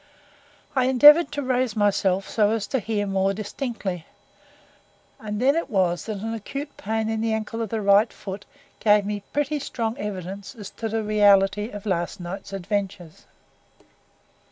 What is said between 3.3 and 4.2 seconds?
distinctly,